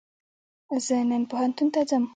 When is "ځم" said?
1.89-2.03